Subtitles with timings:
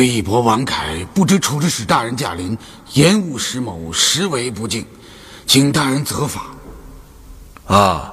[0.00, 2.56] 归义伯王凯不知处置使大人驾临，
[2.94, 4.82] 延误石某，实为不敬，
[5.46, 6.46] 请大人责罚。
[7.66, 8.10] 啊，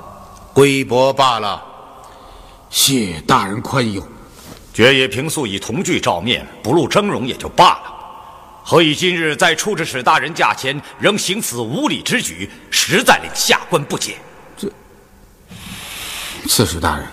[0.53, 1.64] 归伯罢了。
[2.70, 4.03] 谢大人宽宥。
[4.74, 7.84] 爵爷平素以同具照面，不露峥嵘也就罢了，
[8.66, 14.18] 何以今日在处置使大人驾前仍行此无礼之举，实在令下官不解。
[14.58, 14.69] 这
[16.50, 17.08] 刺史大人，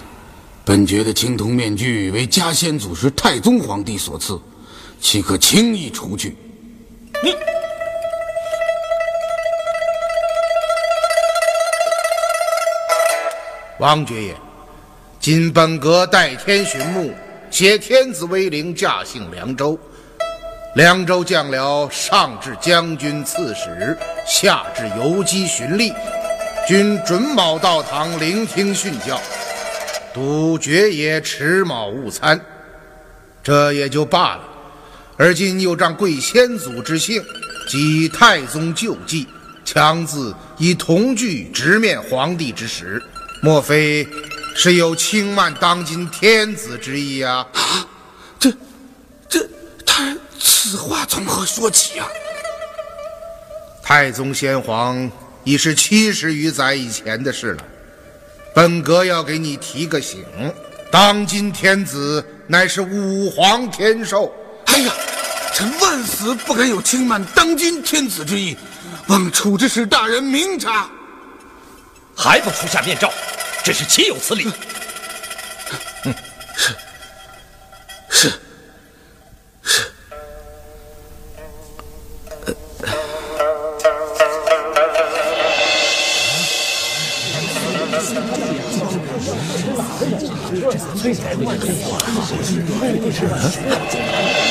[0.65, 4.37] 本爵的青铜面具为嘉先祖时太宗皇帝所赐，
[5.05, 6.35] 岂可轻易除去？
[7.23, 7.37] 你
[13.79, 14.35] 王爵爷，
[15.21, 17.13] 今本阁代天巡牧，
[17.51, 19.79] 携天子威灵驾幸凉州。
[20.75, 25.95] 凉州将僚上至将军、刺史，下至游击巡吏，
[26.67, 29.21] 均准卯到堂聆听训教，
[30.15, 32.41] 独爵爷持卯勿参。
[33.43, 34.43] 这也就罢了，
[35.17, 37.25] 而今又仗贵先祖之幸，
[37.69, 39.29] 及太宗旧迹，
[39.65, 43.01] 强自以同具直面皇帝之时，
[43.41, 44.07] 莫非
[44.57, 47.47] 是有轻慢当今天子之意啊？
[48.41, 48.53] 这、
[49.29, 49.49] 这，
[49.87, 52.09] 他此话从何说起啊？
[53.85, 55.09] 太宗先皇
[55.45, 57.65] 已是七十余载以前的事了，
[58.53, 60.25] 本阁要给你提个醒：
[60.91, 64.35] 当今天子乃是武皇天寿。
[64.75, 64.93] 哎呀，
[65.53, 68.57] 臣万死不敢有轻慢当今天子之意，
[69.07, 70.89] 望处置使大人明察。
[72.17, 73.09] 还不出下面诏，
[73.63, 74.51] 真是岂有此理！
[78.09, 78.33] 是，
[79.63, 79.93] 是。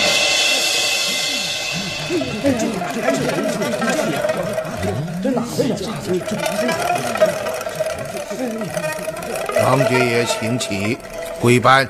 [9.63, 10.97] 王爵爷，请起，
[11.39, 11.87] 归班。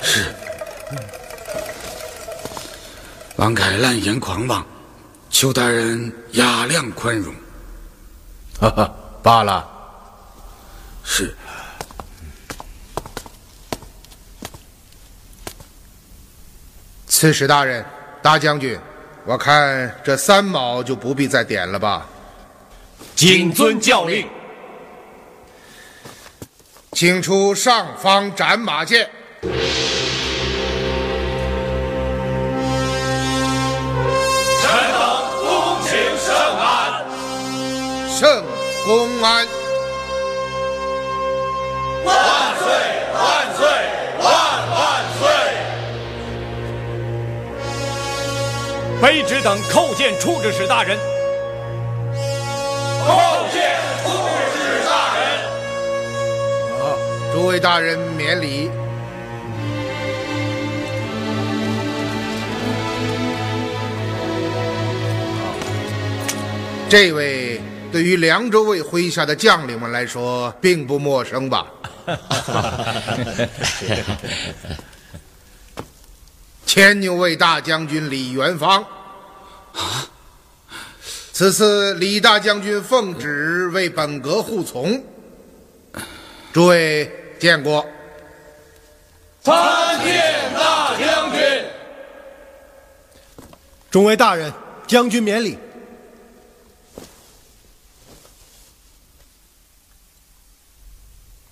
[0.00, 0.32] 是。
[3.36, 4.64] 王凯滥言狂妄，
[5.30, 7.34] 求大人雅量宽容。
[8.60, 9.68] 哈哈，罢了。
[11.02, 11.34] 是。
[17.08, 17.84] 刺史大人，
[18.20, 18.78] 大将军，
[19.24, 22.06] 我看这三毛就不必再点了吧。
[23.14, 24.26] 谨遵教令。
[26.92, 29.08] 请出上方斩马剑。
[29.40, 29.50] 臣
[34.92, 35.00] 等
[35.40, 37.04] 恭请圣安。
[38.10, 38.44] 圣
[38.84, 39.61] 公安。
[49.02, 50.96] 卑职等叩见处置使大人。
[53.04, 54.10] 叩见处
[54.54, 55.26] 置大人。
[56.78, 56.96] 好，
[57.34, 58.70] 诸位大人免礼。
[66.88, 67.60] 这位
[67.90, 71.66] 对于凉州卫麾下的将领们来说并不陌生吧？
[76.72, 78.82] 牵牛卫大将军李元芳。
[79.74, 80.08] 啊！
[81.30, 85.04] 此次李大将军奉旨为本阁护从，
[86.50, 87.86] 诸位见过。
[89.42, 91.40] 参见大将军。
[93.90, 94.50] 众位大人，
[94.86, 95.58] 将军免礼。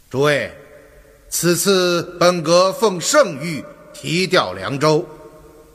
[0.08, 0.50] 诸位，
[1.28, 3.62] 此次本阁奉圣谕
[4.00, 5.06] 提调凉州，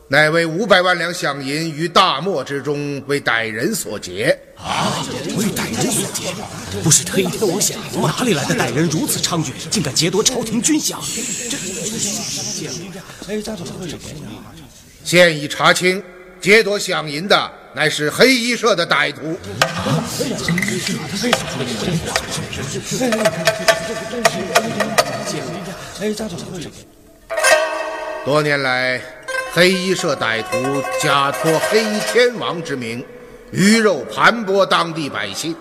[0.07, 4.36] 乃为五百万两饷银于大漠之中为歹人所劫。
[4.57, 5.06] 啊！
[5.38, 6.33] 为歹人所劫，
[6.81, 7.75] 不是黑天王饷？
[8.01, 10.95] 哪里来的歹人如此猖獗，竟敢劫夺朝廷军饷？
[11.51, 11.56] 这……
[15.04, 16.01] 现已查清，
[16.42, 19.38] 劫夺饷银的乃是黑衣社的歹徒。
[28.25, 29.00] 多年来，
[29.54, 33.06] 黑衣社歹徒假托黑衣天王之名，
[33.51, 35.56] 鱼肉盘剥当地百姓。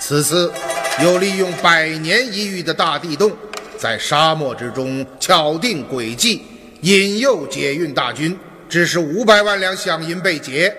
[0.00, 0.52] 此次
[1.00, 3.30] 又利用百年一遇的大地洞，
[3.78, 6.42] 在沙漠之中巧定诡计，
[6.80, 8.36] 引诱解运大军，
[8.68, 10.76] 致使五百万两饷银被劫，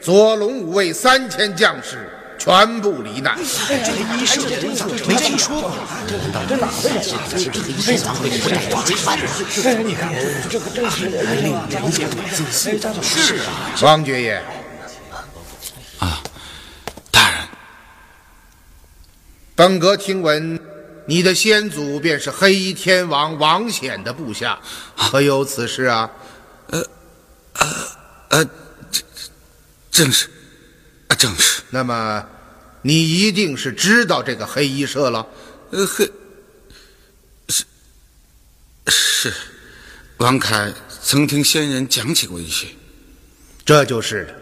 [0.00, 2.08] 左龙五卫三千将士。
[2.38, 3.38] 全部罹难。
[3.66, 4.44] 这个医生
[5.06, 5.72] 没听说过，
[6.48, 9.18] 这哪位下的是黑天王会不带抓查办？
[9.86, 10.12] 你看，
[10.48, 12.78] 这个真是令人见鬼自私。
[13.02, 14.42] 是啊，王爵爷。
[15.98, 16.22] 啊，
[17.10, 17.38] 大人。
[19.54, 20.60] 本阁听闻，
[21.06, 24.58] 你的先祖便是黑衣天王王显的部下，
[24.96, 26.10] 可有此事啊？
[26.68, 26.86] 呃，
[27.54, 27.66] 呃，
[28.28, 28.44] 呃，
[28.90, 29.02] 正
[29.90, 30.28] 正是。
[31.08, 31.55] 啊，正是。
[31.70, 32.24] 那么，
[32.82, 35.26] 你一定是知道这个黑衣社了。
[35.70, 36.10] 呃，黑
[37.48, 37.64] 是
[38.86, 39.32] 是，
[40.18, 40.72] 王凯
[41.02, 42.68] 曾听先人讲起过一些。
[43.64, 44.32] 这就是。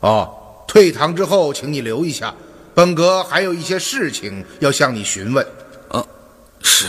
[0.00, 2.34] 哦，退堂之后，请你留一下，
[2.74, 5.46] 本阁还有一些事情要向你询问。
[5.88, 6.04] 啊，
[6.62, 6.86] 是。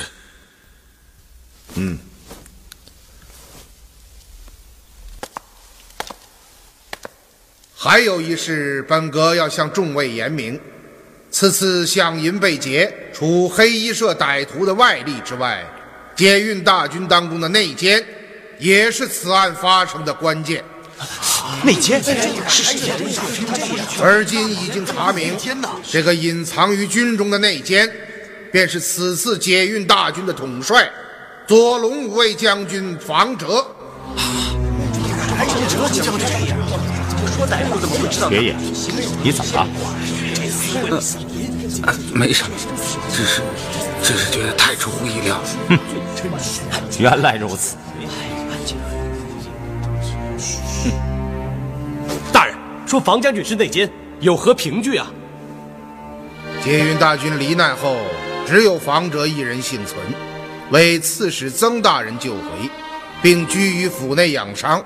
[1.75, 1.97] 嗯。
[7.81, 10.59] 还有一事，本阁要向众位言明：
[11.31, 15.63] 此次饷银被劫，除黑衣社歹徒的外力之外，
[16.13, 18.03] 解运大军当中的内奸，
[18.57, 20.61] 也是此案发生的关键。
[21.63, 22.11] 内奸是
[22.63, 22.91] 谁？
[24.01, 25.37] 而今已经查明，
[25.89, 27.89] 这个隐藏于军中的内奸，
[28.51, 30.91] 便是此次解运大军的统帅
[31.47, 33.65] 左龙五卫将军房哲。
[35.37, 36.27] 还有哲将军。
[38.29, 38.55] 爷爷，
[39.23, 39.67] 你怎么了？
[41.83, 42.51] 呃，没什么，
[43.11, 43.41] 只是，
[44.03, 45.39] 只是觉得太出乎意料。
[45.67, 45.79] 哼，
[46.99, 47.75] 原来如此。
[52.31, 53.89] 大人说房将军是内奸，
[54.19, 55.07] 有何凭据啊？
[56.63, 57.97] 解运大军罹难后，
[58.45, 59.97] 只有房哲一人幸存，
[60.71, 62.69] 为刺史曾大人救回，
[63.21, 64.83] 并居于府内养伤。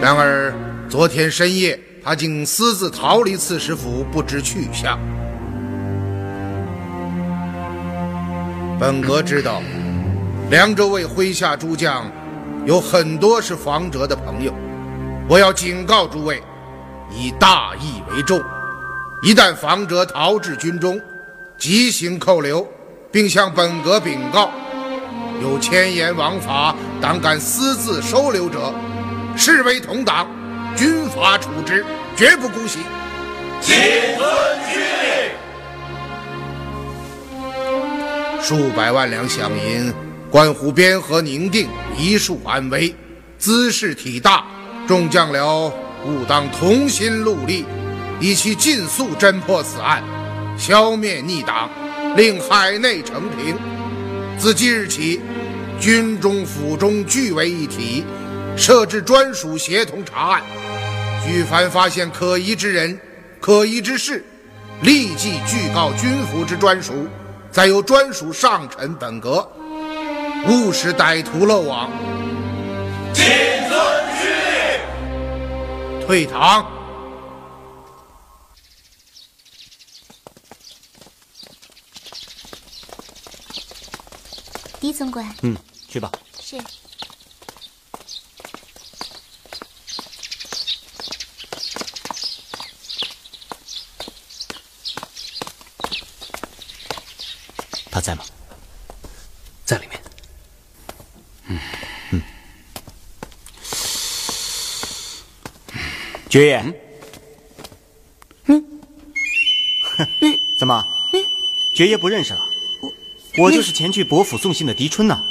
[0.00, 0.54] 然而。
[0.92, 5.00] 昨天深夜，他竟私自逃离刺史府，不知去向。
[8.78, 9.62] 本阁知道，
[10.50, 12.04] 凉州卫麾下诸将
[12.66, 14.52] 有很多是房哲的朋友，
[15.26, 16.42] 我要警告诸位，
[17.10, 18.38] 以大义为重。
[19.22, 21.00] 一旦房哲逃至军中，
[21.56, 22.68] 即行扣留，
[23.10, 24.50] 并向本阁禀告，
[25.40, 28.74] 有千言王法，胆敢私自收留者，
[29.34, 30.26] 视为同党。
[30.76, 31.84] 军法处置，
[32.16, 32.78] 绝不姑息。
[33.60, 33.74] 谨
[34.16, 34.26] 遵
[34.72, 35.30] 军令。
[38.42, 39.92] 数百万两饷银，
[40.30, 42.92] 关乎边河宁定、一树安危，
[43.38, 44.44] 兹事体大，
[44.86, 45.72] 众将僚
[46.04, 47.64] 务当同心戮力，
[48.18, 50.02] 以期尽速侦破此案，
[50.58, 51.70] 消灭逆党，
[52.16, 53.56] 令海内承平。
[54.38, 55.20] 自即日起，
[55.78, 58.04] 军中府中俱为一体，
[58.56, 60.42] 设置专属协同查案。
[61.24, 62.98] 举凡发现可疑之人、
[63.40, 64.24] 可疑之事，
[64.82, 67.06] 立即具告军府之专属，
[67.50, 69.48] 再由专属上臣本阁，
[70.48, 71.90] 勿使歹徒漏网。
[73.12, 73.24] 谨
[73.68, 73.78] 遵
[74.20, 74.30] 军
[76.00, 76.06] 令。
[76.06, 76.66] 退堂。
[84.80, 85.56] 狄总管，嗯，
[85.88, 86.10] 去吧。
[86.40, 86.56] 是。
[98.02, 98.24] 在吗？
[99.64, 100.00] 在里面。
[101.46, 101.58] 嗯
[102.10, 102.22] 嗯。
[106.28, 106.58] 爵爷。
[108.46, 108.64] 嗯。
[109.96, 110.06] 哼，
[110.58, 110.84] 怎么？
[111.74, 112.40] 爵爷不认识了？
[113.38, 115.22] 我就是前去伯府送信的狄春呐。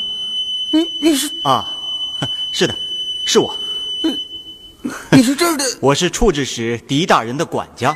[0.72, 1.78] 你你是啊？
[2.52, 2.76] 是的，
[3.28, 3.56] 是我。
[5.12, 5.64] 你是这儿的？
[5.82, 7.96] 我是处置使狄大人的管家。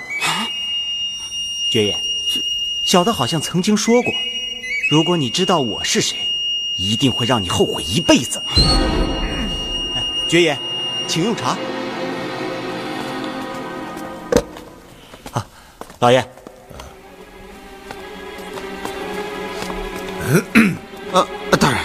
[1.72, 1.98] 爵爷，
[2.86, 4.13] 小的好像曾经说过，
[4.87, 6.15] 如果你知道我是谁，
[6.75, 8.39] 一定会让你后悔一辈子。
[10.27, 10.55] 爵爷，
[11.07, 11.57] 请用茶。
[15.31, 15.45] 啊，
[15.99, 16.23] 老爷。
[21.13, 21.27] 呃，
[21.59, 21.79] 大人，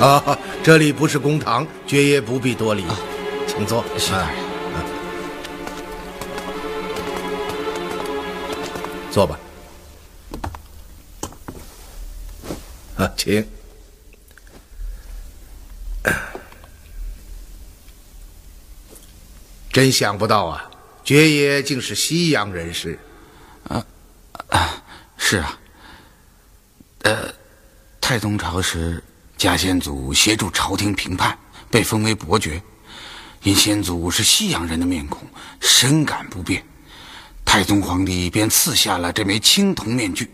[0.00, 2.96] 啊，这里不是公堂，爵爷不必多礼，啊、
[3.48, 3.84] 请坐。
[3.96, 4.78] 徐大人，啊、
[9.10, 9.36] 坐吧。
[13.08, 13.48] 啊，请。
[19.72, 20.70] 真想不到啊，
[21.04, 22.98] 爵爷竟是西洋人士。
[23.68, 23.84] 啊
[24.48, 24.82] 啊，
[25.16, 25.58] 是啊。
[27.02, 27.32] 呃。
[28.00, 29.04] 太宗朝时，
[29.36, 31.38] 假先祖协助朝廷平叛，
[31.70, 32.62] 被封为伯爵。
[33.42, 35.28] 因先祖是西洋人的面孔，
[35.60, 36.64] 深感不便，
[37.44, 40.30] 太宗皇帝便赐下了这枚青铜面具。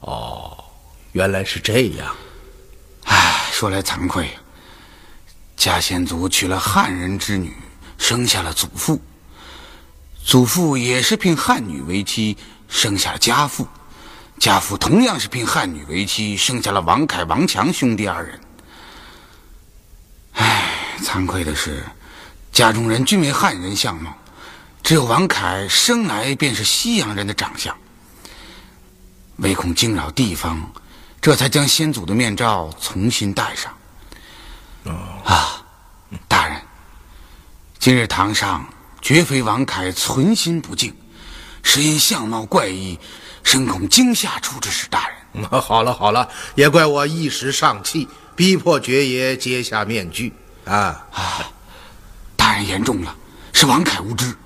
[0.00, 0.63] 哦，
[1.14, 2.12] 原来是这样。
[3.04, 4.28] 唉，说来惭愧，
[5.56, 7.54] 家先祖娶了汉人之女，
[7.96, 9.00] 生下了祖父。
[10.24, 12.36] 祖父也是聘汉女为妻，
[12.68, 13.66] 生下了家父。
[14.40, 18.40] 家父同样是聘汉女为妻，生下了王凯、王强兄弟二人。
[20.32, 20.68] 唉，
[21.00, 21.84] 惭愧的是，
[22.50, 24.12] 家中人均为汉人相貌，
[24.82, 27.72] 只有王凯生来便是西洋人的长相。
[29.36, 30.60] 唯恐惊扰地方，
[31.24, 33.74] 这才将先祖的面罩重新戴上。
[35.24, 35.64] 啊，
[36.28, 36.60] 大人，
[37.78, 38.62] 今日堂上
[39.00, 40.94] 绝非王凯存心不敬，
[41.62, 43.00] 是因相貌怪异。
[43.42, 45.48] 深恐惊吓处置使大人。
[45.62, 50.30] 好了好了，也怪我一时上气，逼迫爵爷揭下面具。
[50.66, 51.50] 啊啊！
[52.36, 53.16] 大人言重了，
[53.54, 54.36] 是王凯无知。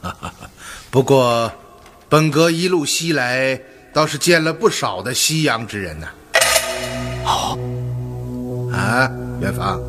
[0.90, 1.52] 不过，
[2.08, 3.60] 本阁一路西来，
[3.96, 6.06] 倒是见了不少的西洋之人呢。
[7.24, 7.58] 哦，
[8.70, 9.08] 啊，
[9.40, 9.80] 元芳，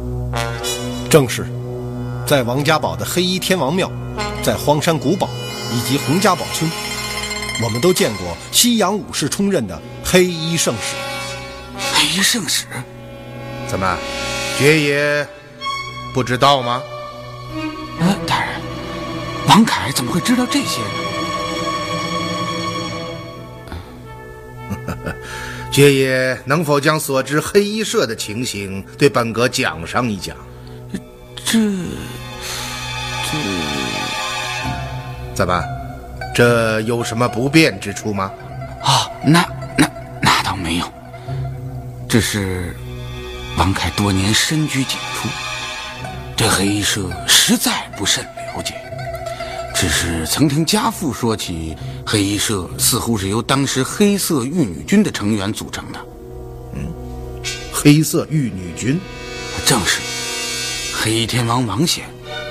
[1.10, 1.46] 正是，
[2.26, 3.92] 在王家堡的黑衣天王庙，
[4.42, 5.28] 在荒山古堡
[5.74, 6.72] 以及洪家堡村。
[7.62, 10.96] 我们都见过西洋武士充任的黑衣圣使。
[11.94, 12.66] 黑衣圣使？
[13.68, 13.98] 怎么，
[14.58, 15.28] 爵爷
[16.14, 16.82] 不知道吗？
[18.00, 18.62] 呃，大人，
[19.50, 21.07] 王凯怎么会知道这些呢？
[25.78, 30.36] 爵爷能否将所知黑衣社的情形对本阁讲上一讲？
[31.46, 31.60] 这……
[33.32, 33.38] 这……
[35.36, 35.64] 怎么？
[36.34, 38.32] 这有什么不便之处吗？
[38.82, 39.88] 啊，那那
[40.20, 40.92] 那倒没有，
[42.10, 42.76] 只是
[43.60, 45.30] 王凯多年深居简出，
[46.36, 48.74] 对黑衣社实在不甚了解。
[49.80, 56.00] 只是曾听家父说起，黑衣社似乎是由当时黑色玉女军的成员组成的。
[56.74, 56.92] 嗯，
[57.72, 59.00] 黑色玉女军，
[59.68, 60.00] 正是。
[61.00, 62.06] 黑天王王显，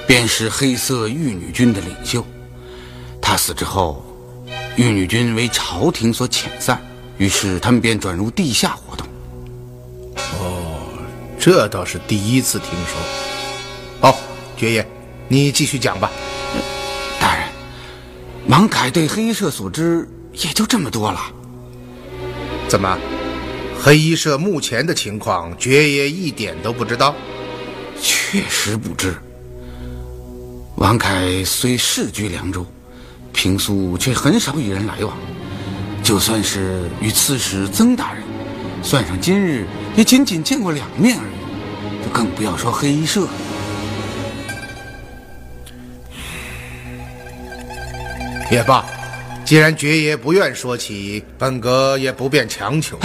[0.06, 2.24] 便是黑色玉女军的领袖。
[3.20, 4.04] 他死之后，
[4.76, 6.80] 玉女军为朝廷所遣散，
[7.18, 9.04] 于是他们便转入地下活动。
[10.38, 10.78] 哦，
[11.40, 12.96] 这倒是第一次听说。
[14.00, 14.16] 好，
[14.56, 14.88] 爵爷，
[15.26, 16.08] 你继续讲吧。
[18.48, 21.20] 王凯对黑衣社所知也就这么多了。
[22.68, 22.98] 怎么，
[23.80, 27.14] 黑衣社目前的情况，爵爷一点都不知道？
[28.00, 29.14] 确实不知。
[30.76, 32.66] 王凯虽世居凉州。
[33.32, 35.14] 平素却很少与人来往，
[36.02, 38.22] 就算是与刺史曾大人，
[38.82, 43.28] 算上今日，也仅仅见过两面而已，就更不要说黑衣社。
[48.50, 48.84] 也罢，
[49.44, 52.98] 既然爵爷不愿说起，本阁也不便强求。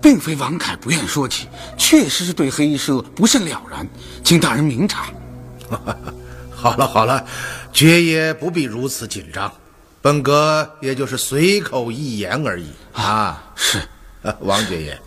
[0.00, 3.86] 并非王凯不愿说起，确实是对黑衣社不甚了然，
[4.22, 5.06] 请大人明察。
[6.54, 7.24] 好了好了，
[7.72, 9.52] 爵爷不必如此紧张，
[10.00, 13.52] 本阁也就是随口一言而已啊。
[13.56, 13.80] 是，
[14.40, 14.98] 王爵爷，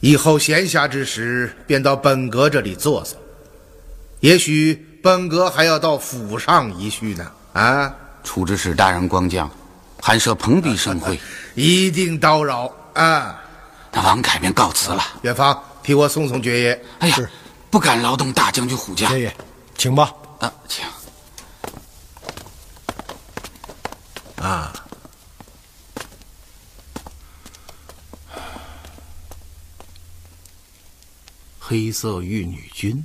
[0.00, 3.18] 以后闲暇之时便到本阁这里坐坐，
[4.20, 7.30] 也许本阁还要到府上一叙呢。
[7.52, 7.94] 啊，
[8.28, 9.50] 处置使大人光降，
[10.02, 11.18] 寒舍蓬荜生辉，
[11.54, 13.42] 一定叨扰啊。
[13.90, 15.02] 那王凯便告辞了。
[15.22, 16.84] 远方，替我送送爵爷。
[16.98, 17.16] 哎呀，
[17.70, 19.10] 不敢劳动大将军虎将。
[19.10, 19.34] 爵爷，
[19.78, 20.12] 请吧。
[20.40, 20.84] 啊，请。
[24.36, 24.74] 啊，
[31.58, 33.02] 黑色玉女军，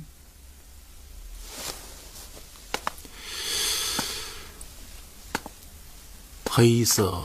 [6.56, 7.20] 黑色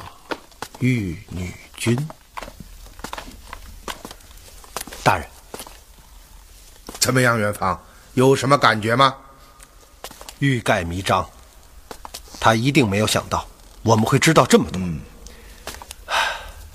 [0.80, 1.96] 玉女军。
[5.04, 5.28] 大人，
[7.00, 7.80] 怎么样，元芳？
[8.16, 9.16] 有什么感觉吗？
[10.40, 11.30] 欲盖弥彰，
[12.40, 13.46] 他一定没有想到
[13.84, 14.82] 我们会知道这么多。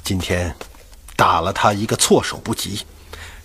[0.05, 0.55] 今天
[1.17, 2.87] 打了他一个措手不及，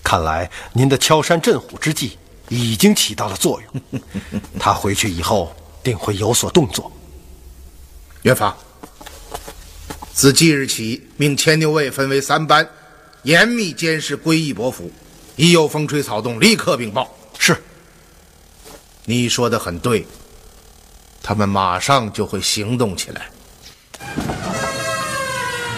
[0.04, 4.02] 看来您的敲山震虎之计已经起到了作用。
[4.60, 5.52] 他回去以后
[5.82, 6.92] 定会有所动作。
[8.22, 8.56] 元芳，
[10.20, 12.68] 自即日起，命牵牛卫分为三班。
[13.24, 14.92] 严密监视归义伯府，
[15.38, 17.10] 一有风吹草动，立刻禀报。
[17.38, 17.56] 是。
[19.06, 20.06] 你说的很对，
[21.24, 23.30] 他们马上就会行动起来。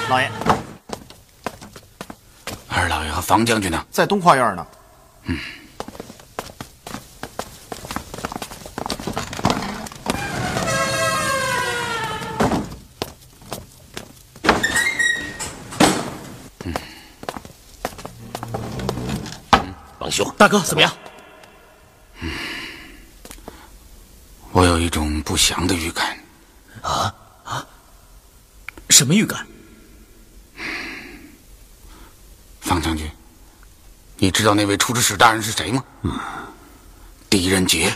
[0.10, 0.32] 老爷，
[2.68, 3.86] 二老爷和房将军呢？
[3.92, 4.66] 在东花院呢。
[5.26, 5.38] 嗯。
[20.24, 20.94] 兄，大哥怎么样？
[22.20, 22.30] 嗯，
[24.52, 26.16] 我有一种不祥的预感。
[26.82, 27.66] 啊啊！
[28.90, 29.46] 什么预感？
[32.60, 33.10] 方将军，
[34.18, 35.84] 你知道那位处置使大人是谁吗？
[36.04, 36.20] 嗯，
[37.30, 37.96] 狄仁杰，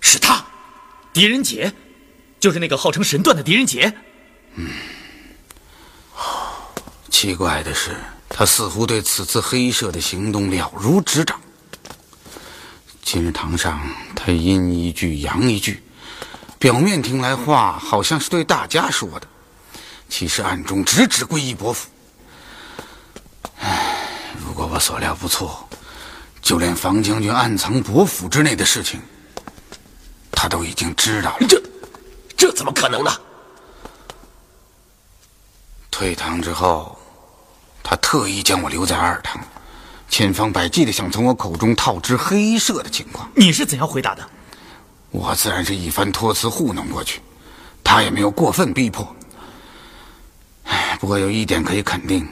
[0.00, 0.44] 是他。
[1.12, 1.72] 狄仁杰，
[2.40, 3.92] 就是那个号称神断的狄仁杰。
[4.54, 4.70] 嗯。
[7.10, 7.94] 奇怪的是。
[8.28, 11.40] 他似乎对此次黑社的行动了如指掌。
[13.02, 13.80] 今日堂上，
[14.14, 15.82] 他阴一句阳一句，
[16.58, 19.26] 表面听来话好像是对大家说的，
[20.10, 21.88] 其实暗中直指归义伯府。
[23.60, 23.96] 唉，
[24.46, 25.66] 如果我所料不错，
[26.42, 29.00] 就连房将军暗藏伯府之内的事情，
[30.30, 31.46] 他都已经知道了。
[31.48, 31.62] 这，
[32.36, 33.10] 这怎么可能呢？
[35.90, 36.97] 退堂之后。
[37.82, 39.42] 他特意将我留在二堂，
[40.08, 43.28] 千方百计的想从我口中套知黑社的情况。
[43.34, 44.28] 你是怎样回答的？
[45.10, 47.20] 我自然是一番托辞糊弄过去，
[47.82, 49.16] 他也没有过分逼迫。
[51.00, 52.28] 不过有一点可以肯定，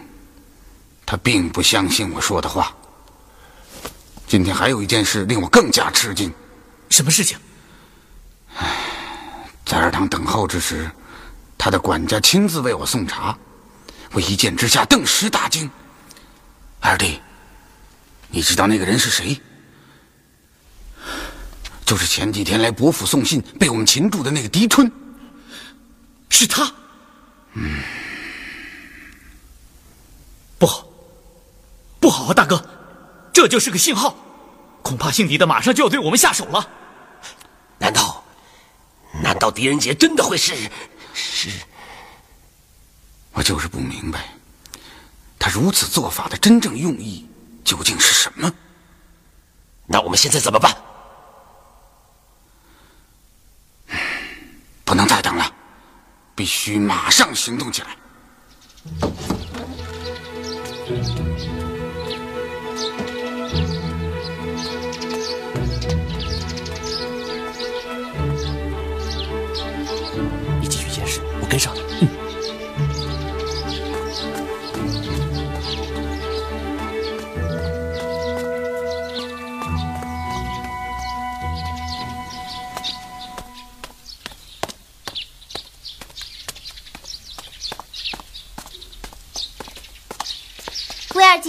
[1.07, 2.75] 他并不相信我说的话。
[4.27, 6.31] 今天还有一件事令我更加吃惊。
[6.91, 7.39] 什么事情？
[9.65, 10.91] 在二堂等候之时，
[11.57, 13.37] 他的管家亲自为我送茶。
[14.17, 15.71] 我一见之下顿时大惊，
[16.81, 17.21] 二弟，
[18.31, 19.39] 你知道那个人是谁？
[21.85, 24.91] 就是前几天来伯府送信被我们擒住的那个狄春，
[26.31, 26.73] 是他。
[27.53, 27.83] 嗯，
[30.59, 30.89] 不好，
[32.01, 32.67] 不好啊，大哥，
[33.35, 34.17] 这就是个信号，
[34.81, 36.67] 恐怕姓狄的马上就要对我们下手了。
[37.79, 38.25] 难道，
[39.23, 40.55] 难道狄仁杰真的会是
[41.13, 41.51] 是？
[43.37, 44.31] 我就是不明白，
[45.39, 47.29] 他如此做法的真正用意
[47.63, 48.51] 究竟是什么？
[49.85, 50.75] 那我们现在怎么办？
[54.87, 55.53] 不能再等了，
[56.35, 57.89] 必须马上行动起来。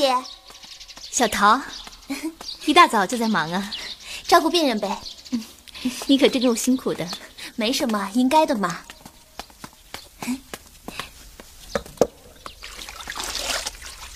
[0.07, 0.15] 姐，
[1.11, 1.59] 小桃，
[2.65, 3.73] 一大早就在忙啊，
[4.25, 5.01] 照顾病人呗。
[6.07, 7.05] 你可真够辛苦的，
[7.57, 8.83] 没什么，应该的嘛。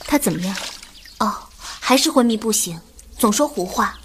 [0.08, 0.56] 他怎么样？
[1.20, 2.80] 哦，还是昏迷不醒，
[3.18, 4.00] 总说胡话。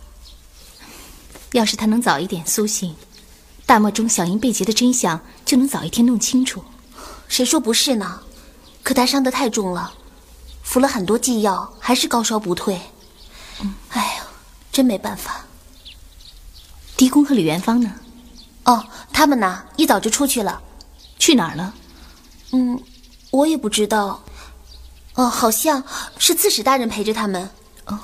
[1.53, 2.96] 要是他能早一点苏醒，
[3.64, 6.64] 大漠中小英被劫的真相就能早一天弄清楚。
[7.29, 8.22] 谁说不是呢？
[8.83, 9.94] 可他伤得太重了。
[10.66, 12.79] 服了很多剂药，还是高烧不退。
[13.61, 14.26] 嗯，哎呀，
[14.72, 15.44] 真没办法。
[16.96, 17.90] 狄公和李元芳呢？
[18.64, 20.61] 哦，他们呢，一早就出去了。
[21.20, 21.72] 去哪儿了？
[22.50, 22.83] 嗯，
[23.31, 24.20] 我也不知道。
[25.14, 25.85] 哦，好像
[26.18, 27.48] 是刺史大人陪着他们。
[27.87, 27.98] 哦。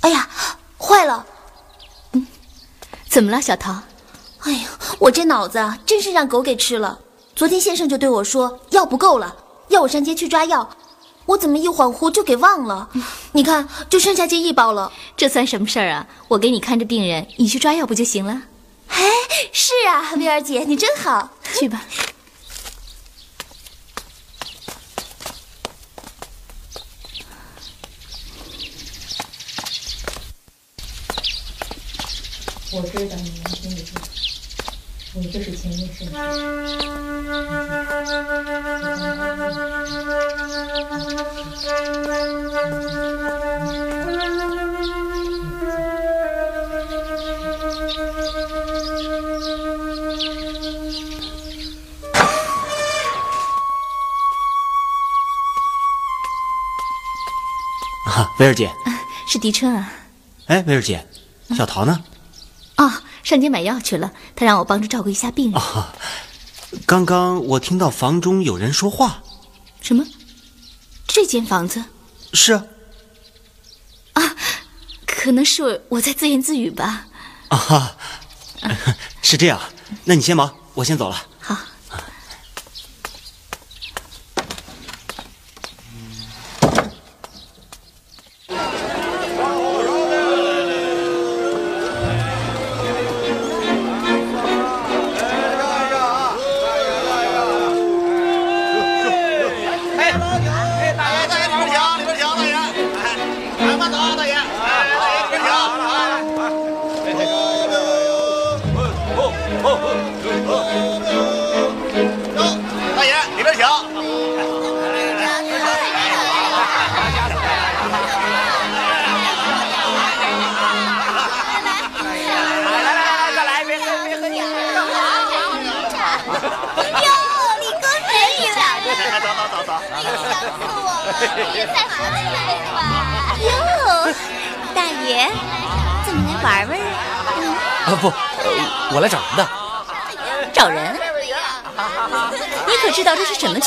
[0.00, 0.28] 哎呀，
[0.78, 1.24] 坏了！
[2.12, 2.26] 嗯，
[3.08, 3.82] 怎么了，小桃？
[4.40, 7.00] 哎呀，我这脑子啊，真是让狗给吃了。
[7.34, 9.34] 昨天先生就对我说药不够了，
[9.72, 10.76] 要我上街去抓药。
[11.26, 12.88] 我怎么一恍惚就给忘了？
[13.32, 14.92] 你看，就剩下这一包了。
[15.16, 16.06] 这算什么事儿啊？
[16.28, 18.42] 我给你看着病人，你去抓药不就行了？
[18.88, 19.08] 哎，
[19.52, 21.30] 是啊，薇儿姐，你真好。
[21.54, 21.82] 去吧。
[32.74, 33.30] 我知道你
[35.14, 36.08] 我就是前面圣
[58.06, 58.70] 啊，薇儿姐，
[59.26, 59.92] 是狄春啊。
[60.46, 61.06] 哎，薇儿姐，
[61.54, 62.02] 小桃呢？
[62.78, 62.90] 哦，
[63.22, 64.12] 上街买药去了。
[64.34, 65.60] 他让我帮着照顾一下病人。
[65.60, 65.94] 啊，
[66.86, 69.22] 刚刚我听到房中有人说话。
[69.80, 70.04] 什么？
[71.06, 71.84] 这间房子？
[72.32, 72.64] 是啊。
[74.14, 74.36] 啊，
[75.06, 77.06] 可能是我在自言自语吧。
[77.48, 77.96] 啊，
[79.22, 79.60] 是这样。
[80.04, 81.26] 那你先忙，我先走了。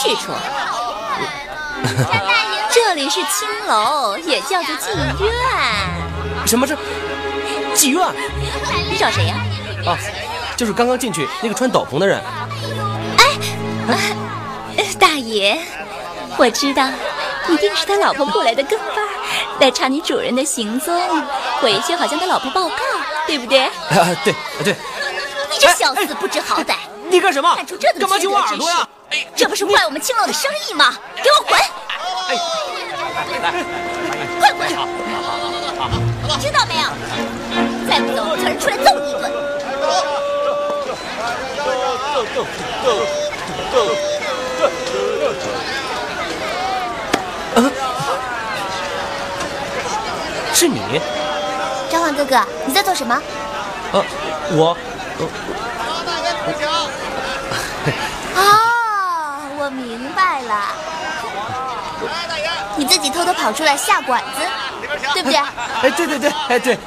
[0.06, 0.32] 去处？
[2.72, 5.34] 这里是青楼，也叫做妓院。
[6.46, 6.78] 什么是
[7.74, 8.08] 妓院？
[8.90, 9.36] 你找谁呀？
[9.86, 9.98] 哦，
[10.56, 12.22] 就是刚刚进去那个穿斗篷的人。
[14.78, 15.58] 哎，大爷，
[16.38, 16.88] 我知道。
[17.48, 19.06] 一定是他老婆雇来的跟班，
[19.60, 21.00] 来查你主人的行踪，
[21.62, 22.78] 回去好向他老婆报告，
[23.28, 23.60] 对不对？
[23.66, 23.72] 啊，
[24.24, 24.76] 对，对。
[25.52, 26.74] 你这小子不知好歹！
[27.08, 27.56] 你干什么？
[27.56, 28.68] 干出这等缺德之事，
[29.36, 30.94] 这不是坏我们青楼的生意吗？
[31.16, 31.60] 给我滚！
[32.28, 32.36] 哎，
[34.40, 34.68] 快滚！
[36.42, 36.90] 知道没有？
[37.88, 39.32] 再不走，叫人出来揍你一顿。
[50.54, 51.02] 是你，
[51.90, 53.22] 张焕哥哥，你在做什么？
[53.92, 54.04] 呃，
[54.52, 54.78] 我，
[58.36, 58.75] 哦，
[59.66, 60.68] 我明白了，
[62.76, 64.42] 你自己偷偷跑出来下馆子，
[65.16, 65.38] 对不 对？
[65.38, 66.78] 哎，对对对，哎对。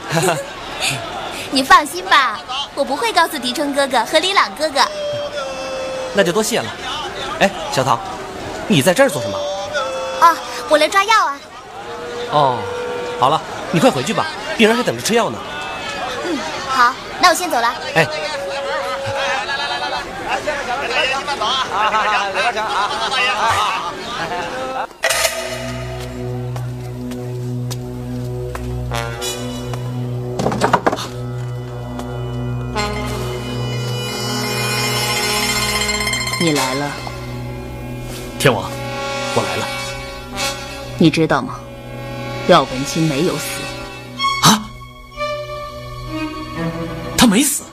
[1.51, 2.39] 你放心吧，
[2.77, 4.81] 我不会告诉狄春哥哥和李朗哥哥。
[6.15, 6.71] 那就多谢了。
[7.41, 7.99] 哎，小桃，
[8.69, 9.37] 你在这儿做什么？
[10.21, 10.37] 哦，
[10.69, 11.41] 我来抓药啊。
[12.31, 12.59] 哦，
[13.19, 13.41] 好了。
[13.73, 14.25] 你快回去吧，
[14.57, 15.39] 病人还等着吃药呢。
[16.27, 16.39] 嗯，
[16.69, 17.75] 好，那我先走了。
[17.97, 18.07] 哎，
[19.47, 19.99] 来来来来来来，
[20.89, 21.75] 大爷慢走啊！
[21.75, 23.95] 好好好，刘大强啊，大爷好。
[36.41, 36.93] 你来了，
[38.39, 38.71] 天王，
[39.35, 39.67] 我来了。
[40.97, 41.59] 你知道吗？
[42.47, 43.61] 廖文清没有死。
[44.45, 44.71] 啊？
[47.17, 47.65] 他没死，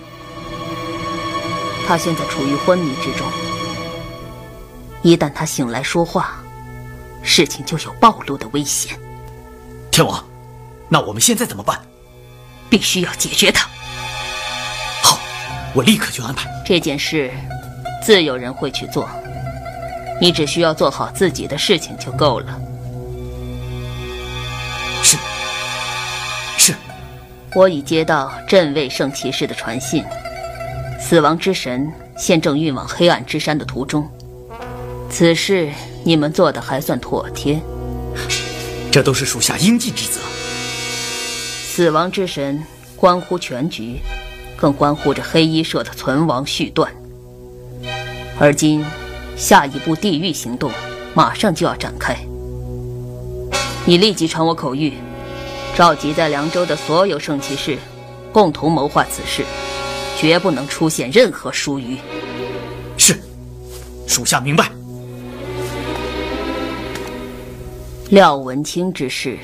[1.87, 3.25] 他现在处于昏迷之中。
[5.05, 6.43] 一旦他醒来说话，
[7.21, 8.97] 事情就有暴露的危险。
[9.91, 10.25] 天王，
[10.89, 11.79] 那我们现在怎么办？
[12.71, 13.69] 必须要解决他。
[15.03, 15.19] 好，
[15.75, 17.31] 我立刻去安排这件事，
[18.03, 19.07] 自有人会去做。
[20.19, 22.59] 你只需要做好自己的事情就够了。
[25.03, 25.17] 是，
[26.57, 26.73] 是。
[27.53, 30.03] 我已接到镇卫圣骑士的传信，
[30.99, 34.09] 死亡之神现正运往黑暗之山的途中。
[35.17, 35.69] 此事
[36.03, 37.57] 你们做的还算妥帖。
[38.91, 40.19] 这都是属下应尽之责。
[41.69, 42.61] 死亡之神
[42.97, 44.01] 关乎全局，
[44.57, 46.93] 更关乎着黑衣社的存亡续断。
[48.37, 48.83] 而今，
[49.37, 50.69] 下一步地狱行动
[51.13, 52.13] 马上就要展开。
[53.85, 54.91] 你立即传我口谕，
[55.77, 57.77] 召集在凉州的所有圣骑士，
[58.33, 59.45] 共同谋划此事，
[60.19, 61.99] 绝不能出现任何疏虞。
[62.97, 63.17] 是，
[64.07, 64.69] 属下明白。
[68.09, 69.37] 廖文清之事，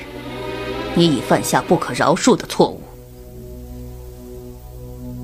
[0.94, 2.80] 你已犯下不可饶恕的错误。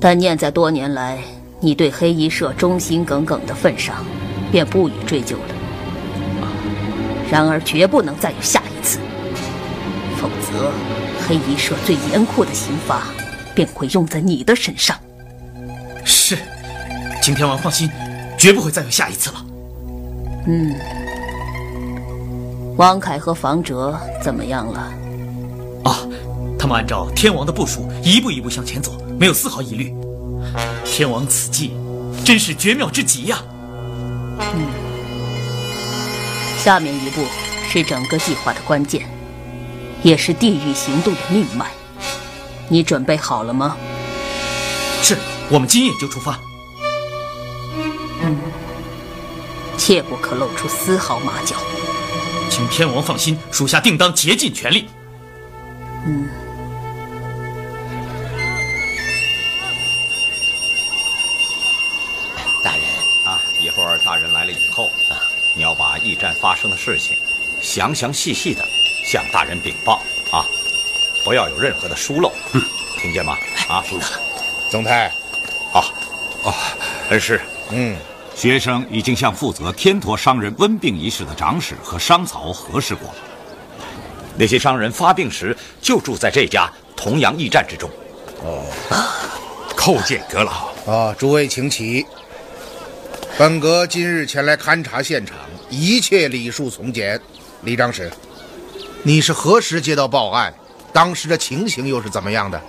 [0.01, 1.19] 但念在多年来
[1.59, 4.05] 你对黑衣社忠心耿耿的份上，
[4.51, 5.55] 便不予追究了。
[7.31, 8.99] 然而，绝不能再有下一次，
[10.17, 10.71] 否则，
[11.25, 13.03] 黑衣社最严酷的刑罚
[13.55, 14.97] 便会用在你的身上。
[16.03, 16.37] 是，
[17.21, 17.89] 景天王放心，
[18.37, 19.45] 绝不会再有下一次了。
[20.45, 20.75] 嗯。
[22.79, 24.79] 王凯和房哲怎么样了？
[25.83, 25.99] 啊，
[26.57, 29.93] 他们按照天王的部署，一步一步向前走，没有丝毫疑虑。
[30.85, 31.73] 天王此计，
[32.23, 33.43] 真是绝妙之极呀！
[34.53, 34.65] 嗯，
[36.57, 37.21] 下面一步
[37.69, 39.05] 是整个计划的关键，
[40.01, 41.71] 也是地狱行动的命脉。
[42.69, 43.75] 你准备好了吗？
[45.01, 45.17] 是，
[45.49, 46.39] 我们今夜就出发。
[48.21, 48.37] 嗯，
[49.77, 51.57] 切不可露出丝毫马脚。
[52.59, 54.89] 请天王放心，属下定当竭尽全力。
[56.05, 56.27] 嗯。
[62.61, 62.83] 大人
[63.23, 65.15] 啊，一会儿大人来了以后啊，
[65.55, 67.15] 你要把驿站发生的事情，
[67.61, 68.67] 详详细细的
[69.05, 70.43] 向大人禀报啊，
[71.23, 72.29] 不要有任何的疏漏。
[72.51, 72.61] 嗯，
[72.97, 73.37] 听见吗？
[73.69, 74.05] 啊，听到。
[74.69, 75.09] 总太，
[75.71, 75.93] 好。
[76.43, 76.53] 哦，
[77.09, 77.39] 恩师。
[77.69, 77.95] 嗯。
[78.39, 83.15] 学生已经向负责天陀商人温病一事的长史和商曹核实过了。
[84.37, 87.89] 那些商人发病时就住在这家同阳驿站之中。
[88.41, 88.63] 哦，
[89.75, 90.69] 叩见阁老。
[90.89, 92.05] 啊，诸位请起。
[93.37, 95.35] 本阁今日前来勘察现场，
[95.69, 97.19] 一切礼数从简。
[97.63, 98.09] 李长史，
[99.03, 100.53] 你是何时接到报案？
[100.93, 102.61] 当时的情形又是怎么样的？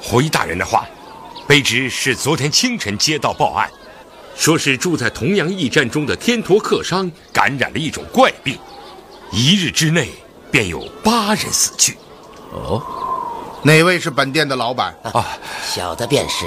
[0.00, 0.86] 回大人的话，
[1.46, 3.70] 卑职是昨天清晨接到报案。
[4.40, 8.58] 说是住在同阳驿站中的天陀客商感染了一种怪病，
[9.30, 10.08] 一日之内
[10.50, 11.98] 便有八人死去。
[12.50, 12.82] 哦，
[13.62, 14.96] 哪位是本店的老板？
[15.02, 16.46] 啊，小的便是。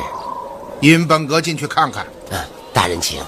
[0.81, 2.07] 引本阁进去看看。
[2.31, 2.39] 嗯，
[2.73, 3.21] 大人请。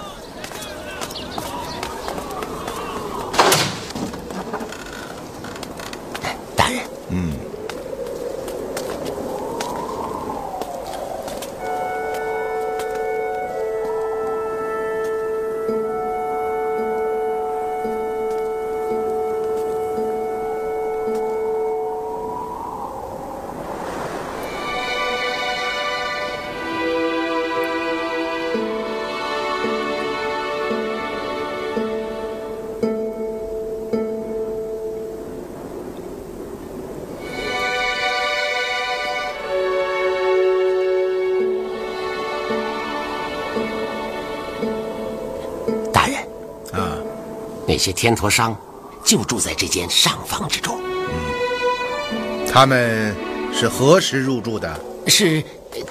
[47.75, 48.55] 那些天陀商
[49.03, 50.79] 就住在这间上房之中。
[50.81, 53.13] 嗯，他们
[53.53, 54.79] 是何时入住的？
[55.07, 55.43] 是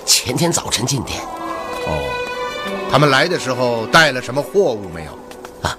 [0.06, 1.20] 前天早晨进店。
[1.86, 2.08] 哦，
[2.90, 5.10] 他们来的时候带了什么货物没有？
[5.60, 5.76] 啊，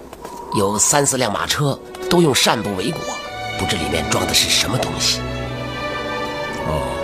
[0.55, 3.01] 有三四辆马车，都用扇布围裹，
[3.57, 5.21] 不知里面装的是什么东西。
[6.67, 6.94] 哦。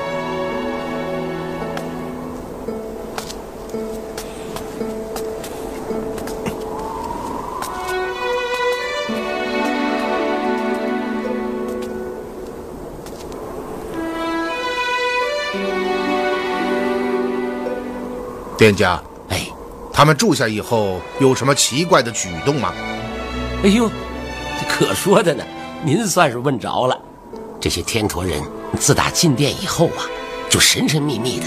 [18.61, 19.01] 店家。
[19.29, 19.47] 哎。
[19.91, 22.71] 他们住下以后有什么奇怪的举动吗？
[23.63, 23.89] 哎呦
[24.59, 25.43] 这可说的呢
[25.83, 26.95] 您算是问着了。
[27.59, 28.39] 这些天陀人
[28.79, 30.05] 自打进店以后啊
[30.47, 31.45] 就神神秘秘的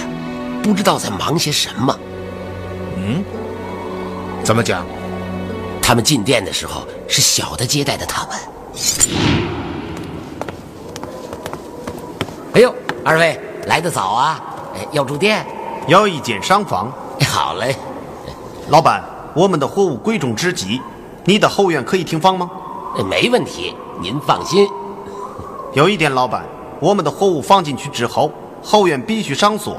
[0.60, 1.96] 不知道在忙些什么。
[2.96, 3.24] 嗯？
[4.42, 4.84] 怎么讲？
[5.80, 8.36] 他们进店的时候是小的接待的他们。
[12.54, 12.74] 哎呦
[13.04, 14.42] 二位来的早啊
[14.90, 15.46] 要住店？
[15.86, 16.92] 要一间商房。
[17.34, 17.74] 好嘞。
[18.68, 19.02] 老板，
[19.34, 20.80] 我们的货物贵重之极，
[21.24, 22.48] 你的后院可以停放吗？
[23.10, 24.68] 没问题，您放心。
[25.72, 26.44] 有一点，老板，
[26.78, 28.30] 我们的货物放进去之后，
[28.62, 29.76] 后院必须上锁，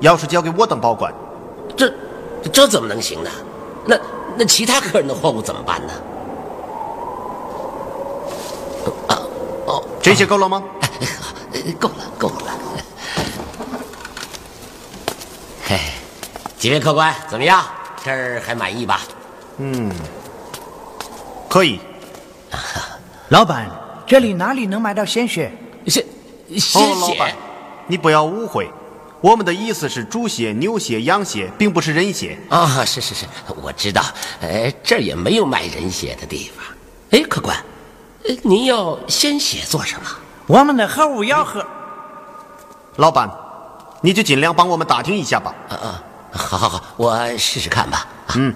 [0.00, 1.14] 钥匙交给我等保管。
[1.76, 1.92] 这，
[2.52, 3.30] 这怎么能行呢？
[3.84, 3.96] 那
[4.36, 5.92] 那其他客人的货物怎么办呢？
[9.06, 9.14] 啊，
[9.66, 10.60] 哦，这些够了吗？
[11.78, 12.65] 够了，够了。
[16.66, 17.64] 几位客官，怎么样？
[18.04, 19.02] 这儿还满意吧？
[19.58, 19.88] 嗯，
[21.48, 21.78] 可以。
[23.30, 23.70] 老板，
[24.04, 25.52] 这里哪里能买到鲜血？
[25.86, 26.04] 鲜
[26.74, 27.32] 哦，老板，
[27.86, 28.68] 你不要误会，
[29.20, 32.36] 我们的意思是猪血、牛血、羊血，并不是人血。
[32.48, 33.26] 啊，是是是，
[33.62, 34.02] 我知道。
[34.42, 36.66] 哎，这儿也没有卖人血的地方。
[37.12, 37.56] 哎，客官，
[38.24, 40.10] 呃，您要鲜血做什么？
[40.48, 41.64] 我们的货物要喝。
[42.96, 43.30] 老板，
[44.00, 45.54] 你就尽量帮我们打听一下吧。
[45.68, 46.02] 啊啊，
[46.36, 48.06] 好好好，我试试看吧。
[48.34, 48.54] 嗯。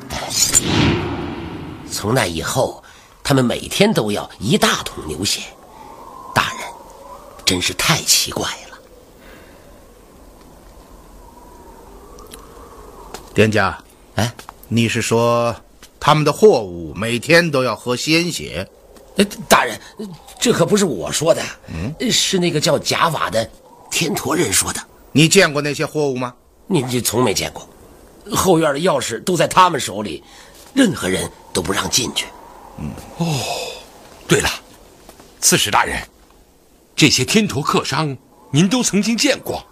[1.91, 2.83] 从那以后，
[3.23, 5.43] 他们每天都要一大桶牛血。
[6.35, 6.61] 大人，
[7.45, 8.79] 真是太奇怪了。
[13.35, 13.77] 店家，
[14.15, 14.33] 哎，
[14.69, 15.55] 你是说
[15.99, 18.69] 他们的货物每天都要喝鲜血？
[19.17, 19.81] 呃，大人，
[20.39, 23.49] 这可不是我说的，嗯，是那个叫贾瓦的
[23.91, 24.81] 天驼人说的。
[25.13, 26.35] 你见过那些货物吗？
[26.73, 27.69] 你你从没见过。
[28.33, 30.23] 后院的钥匙都在他们手里，
[30.73, 32.27] 任何人都不让进去。
[32.79, 33.27] 嗯，哦，
[34.29, 34.49] 对了，
[35.41, 36.01] 刺史大人，
[36.95, 38.17] 这些天驼客商
[38.53, 39.67] 您都曾经见过？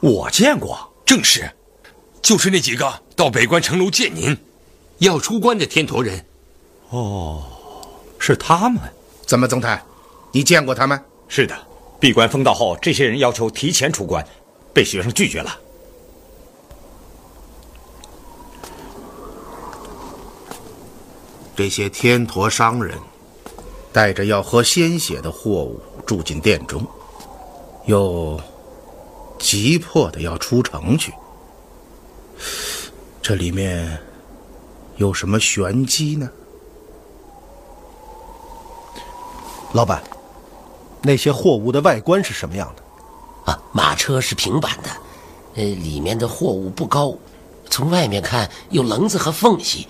[0.00, 1.48] 我见过，正是，
[2.20, 4.36] 就是那几个到北关城楼见您，
[4.98, 6.26] 要出关的天驼人。
[6.90, 7.44] 哦。
[8.18, 8.80] 是他们，
[9.26, 9.80] 怎么，曾泰，
[10.32, 11.00] 你见过他们？
[11.28, 11.56] 是的，
[12.00, 14.24] 闭关封道后，这些人要求提前出关，
[14.72, 15.56] 被学生拒绝了。
[21.62, 22.98] 这些天驼商人
[23.92, 26.84] 带着要喝鲜血的货物住进店中，
[27.86, 28.40] 又
[29.38, 31.14] 急迫的要出城去，
[33.22, 33.96] 这里面
[34.96, 36.28] 有什么玄机呢？
[39.72, 40.02] 老板，
[41.00, 43.52] 那些货物的外观是什么样的？
[43.52, 44.90] 啊，马车是平板的，
[45.54, 47.16] 呃，里面的货物不高，
[47.70, 49.86] 从外面看有棱子和缝隙，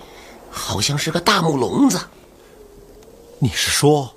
[0.53, 1.99] 好像是个大木笼子。
[3.39, 4.13] 你是说，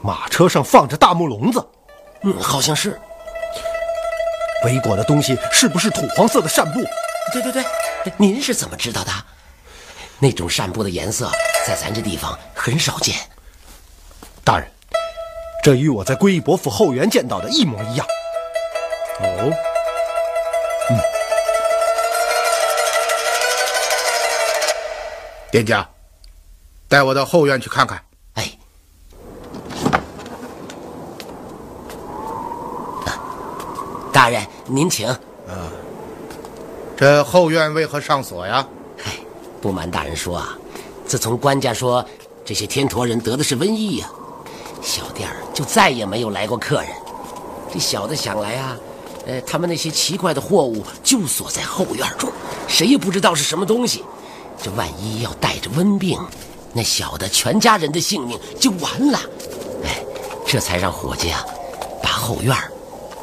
[0.00, 1.66] 马车上放着大木笼子？
[2.22, 2.98] 嗯，好像是。
[4.64, 6.80] 围裹的东西是不是土黄色的扇布？
[7.32, 7.64] 对对对，
[8.16, 9.10] 您是怎么知道的？
[10.18, 11.30] 那种扇布的颜色
[11.66, 13.14] 在咱这地方很少见。
[14.42, 14.66] 大人，
[15.62, 18.06] 这与我在归义伯府后园见到的一模一样。
[19.20, 19.52] 哦，
[20.90, 20.98] 嗯，
[25.54, 25.88] 店家，
[26.88, 28.02] 带我到后院去看看。
[28.32, 28.50] 哎，
[34.12, 35.06] 大人您请。
[35.08, 35.70] 啊，
[36.96, 38.66] 这后院为何上锁呀？
[39.04, 39.12] 哎，
[39.62, 40.58] 不瞒大人说啊，
[41.06, 42.04] 自从官家说
[42.44, 44.10] 这些天驼人得的是瘟疫呀。
[44.82, 46.90] 小店儿就再也没有来过客人。
[47.72, 48.76] 这小的想来啊，
[49.24, 52.28] 呃，他们那些奇怪的货物就锁在后院中，
[52.66, 54.04] 谁也不知道是什么东西。
[54.62, 56.18] 这万一要带着瘟病，
[56.72, 59.20] 那小的全家人的性命就完了。
[59.84, 60.02] 哎，
[60.46, 61.44] 这才让伙计啊，
[62.02, 62.56] 把后院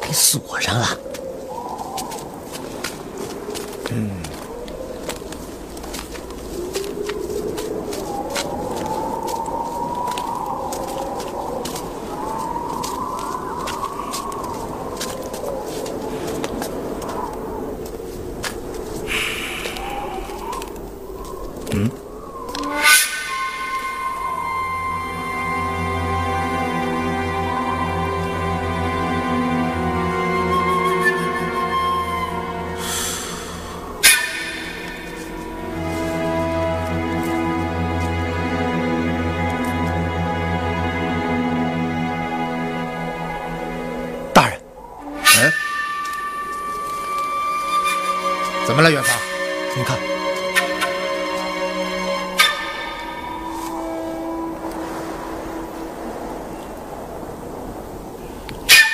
[0.00, 0.98] 给锁上了。
[3.90, 4.21] 嗯。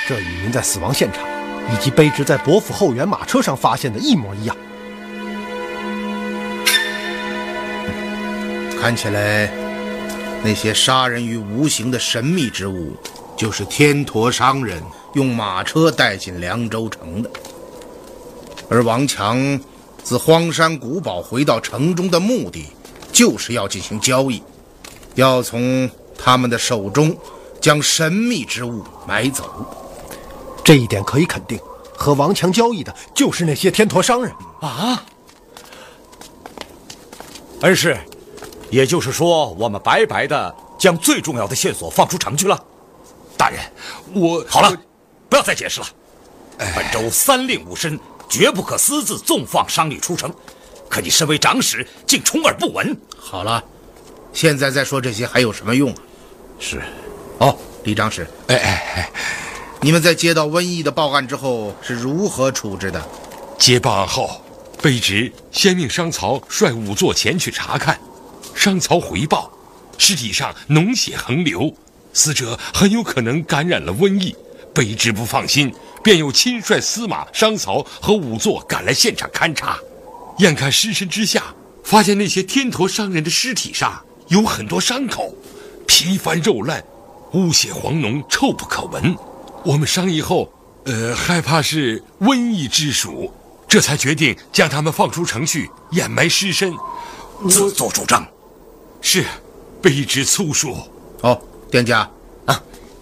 [0.09, 1.23] 这与您在死亡现场
[1.71, 4.57] 以及卑职在伯府后园马车上发现的一模一样。
[8.81, 9.51] 看起来，
[10.43, 12.97] 那些杀人于无形的神秘之物，
[13.37, 14.81] 就是天驼商人
[15.13, 17.29] 用马车带进凉州城的。
[18.67, 19.59] 而王强
[20.03, 22.65] 自荒山古堡回到城中的目的，
[23.13, 24.41] 就是要进行交易，
[25.13, 25.87] 要从
[26.17, 27.15] 他们的手中
[27.61, 29.85] 将神秘之物买走。
[30.69, 31.59] 这一点可以肯定，
[31.97, 35.03] 和王强交易的就是那些天驼商人啊！
[37.61, 37.97] 恩师，
[38.69, 42.63] 也就是说，我们白白的将最重要的线索放出城去了。
[43.35, 43.59] 大人，
[44.13, 44.71] 我好了，
[45.27, 45.87] 不要再解释了。
[46.75, 47.99] 本州三令五申，
[48.29, 50.31] 绝不可私自纵放商旅出城。
[50.87, 52.95] 可你身为长史，竟充耳不闻。
[53.17, 53.63] 好了，
[54.33, 55.97] 现在再说这些还有什么用啊？
[56.59, 56.79] 是。
[57.39, 59.11] 哦，李长史，哎哎哎，
[59.81, 63.01] 你们在接到瘟疫的报案之后是如何处置的？
[63.57, 64.41] 接报案后，
[64.81, 67.97] 卑职先命商曹率仵作前去查看。
[68.53, 69.49] 商曹回报，
[69.97, 71.73] 尸体上脓血横流，
[72.11, 74.35] 死者很有可能感染了瘟疫。
[74.75, 75.73] 卑职不放心，
[76.03, 79.79] 便又亲率司马商曹和仵作赶来现场勘查。
[80.39, 81.55] 眼看尸身之下，
[81.85, 85.33] 发现那些天驼商人的尸体上有很多伤口，
[85.87, 86.83] 皮翻肉烂，
[87.31, 89.15] 污血黄脓，臭不可闻。
[89.63, 90.51] 我们商议后，
[90.85, 93.31] 呃，害怕是瘟疫之属，
[93.67, 96.73] 这才决定将他们放出城去掩埋尸身。
[97.49, 98.25] 自作主张。
[99.01, 99.25] 是，
[99.81, 100.77] 卑职粗疏。
[101.21, 101.39] 哦，
[101.69, 102.09] 店家
[102.45, 102.61] 啊，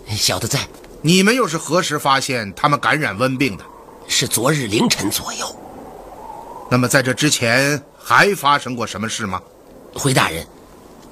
[0.10, 0.60] 小的在。
[1.02, 3.64] 你们又是何时发现他们感染瘟病的？
[4.08, 5.56] 是昨日凌晨左右。
[6.72, 9.42] 那么在这之前还发生过什么事吗？
[9.94, 10.46] 回大人，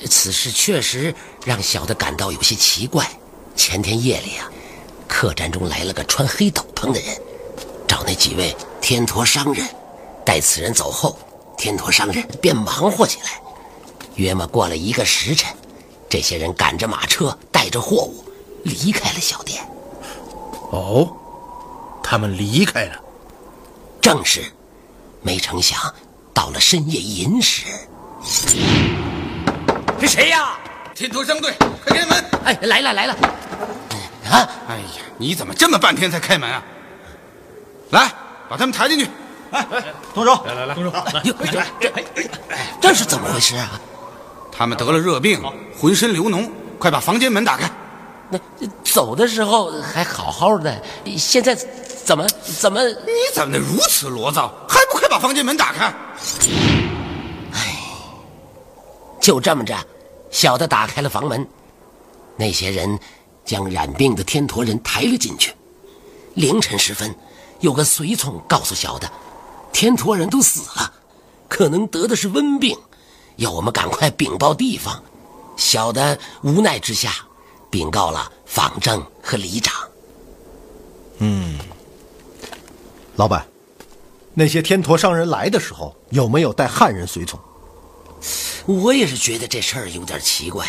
[0.09, 1.13] 此事确实
[1.45, 3.07] 让小的感到有些奇怪。
[3.55, 4.49] 前天夜里啊，
[5.07, 7.15] 客栈中来了个穿黑斗篷的人，
[7.87, 9.65] 找那几位天驼商人。
[10.25, 11.17] 待此人走后，
[11.57, 13.41] 天驼商人便忙活起来。
[14.15, 15.55] 约莫过了一个时辰，
[16.09, 18.23] 这些人赶着马车，带着货物
[18.63, 19.63] 离开了小店。
[20.71, 21.11] 哦，
[22.03, 22.99] 他们离开了。
[24.01, 24.43] 正是。
[25.21, 25.79] 没成想，
[26.35, 27.65] 到了深夜寅时，
[29.99, 30.55] 是谁呀？
[30.93, 31.51] 天驼商队，
[31.83, 32.23] 快开门！
[32.43, 33.17] 哎，来了来了！
[34.31, 34.49] 啊！
[34.67, 36.63] 哎呀，你怎么这么半天才开门啊？
[37.91, 38.11] 来，
[38.49, 39.07] 把他们抬进去。
[39.51, 39.65] 哎，
[40.13, 40.43] 动手！
[40.45, 40.91] 来来来，动手！
[41.23, 41.31] 这
[41.79, 41.93] 这
[42.81, 43.79] 这是怎么回事啊？
[44.51, 45.41] 他们得了热病，
[45.79, 46.49] 浑身流脓，
[46.79, 47.69] 快把房间门打开。
[48.29, 48.39] 那
[48.83, 50.81] 走的时候还好好的，
[51.17, 51.53] 现在
[52.03, 52.25] 怎么
[52.59, 52.81] 怎么？
[52.83, 54.51] 你怎么能如此罗躁？
[54.67, 55.93] 还不快把房间门打开！
[57.53, 57.75] 哎，
[59.21, 59.77] 就这么着，
[60.31, 61.47] 小的打开了房门，
[62.35, 62.97] 那些人
[63.45, 65.53] 将染病的天驼人抬了进去。
[66.33, 67.15] 凌晨时分，
[67.61, 69.09] 有个随从告诉小的，
[69.71, 70.91] 天驼人都死了，
[71.47, 72.77] 可能得的是瘟病，
[73.37, 75.01] 要我们赶快禀报地方。
[75.55, 77.13] 小的无奈之下。
[77.67, 79.73] 禀告了方正和里长。
[81.17, 81.59] 嗯，
[83.17, 83.45] 老板，
[84.33, 87.37] 那些天驼商人来的时候有没有带汉人随从？
[88.65, 90.65] 我也是觉得这事儿有点奇怪。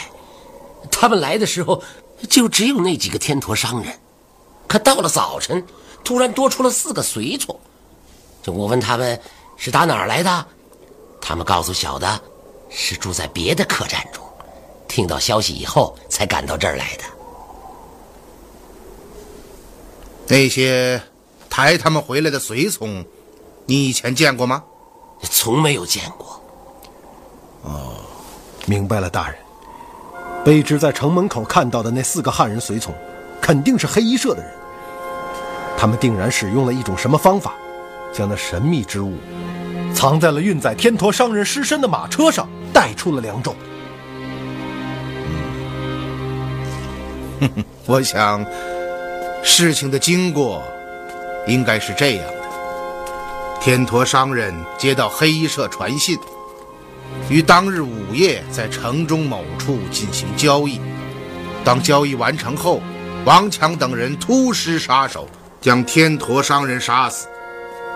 [0.90, 1.80] 他们来的时候
[2.28, 3.98] 就只有那几个天驼商人，
[4.66, 5.64] 可到了早晨，
[6.02, 7.58] 突然多出了四个随从。
[8.42, 9.20] 就我问他们
[9.56, 10.46] 是打哪儿来的，
[11.20, 12.20] 他们告诉小的，
[12.70, 14.24] 是住在别的客栈中。
[14.88, 17.04] 听到消息以后，才赶到这儿来的。
[20.28, 21.00] 那些
[21.50, 23.04] 抬他们回来的随从，
[23.66, 24.64] 你以前见过吗？
[25.22, 26.40] 从没有见过。
[27.62, 27.96] 哦，
[28.66, 29.38] 明白了，大人。
[30.46, 32.94] 卑职在城门口看到的那四个汉人随从，
[33.40, 34.52] 肯定是黑衣社的人。
[35.76, 37.54] 他们定然使用了一种什么方法，
[38.12, 39.14] 将那神秘之物
[39.92, 43.52] 藏在了运载天驼商人尸身的马车上，带出了凉州。
[47.40, 48.46] 哼哼，我想，
[49.42, 50.62] 事情的经过
[51.48, 52.34] 应该是这样的：
[53.60, 56.16] 天驼商人接到黑衣社传信，
[57.28, 60.80] 于当日午夜在城中某处进行交易。
[61.64, 62.80] 当交易完成后，
[63.24, 65.28] 王强等人突施杀手，
[65.60, 67.26] 将天驼商人杀死，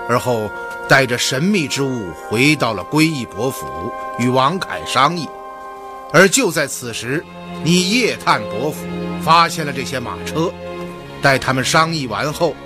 [0.08, 0.50] 而后
[0.88, 5.28] 带着神秘之物回到了归义伯府，与王凯商议。
[6.12, 7.24] 而就在此时，
[7.62, 8.86] 你夜探伯府。
[9.22, 10.50] 发现了这些马车，
[11.20, 12.56] 待他们商议完后，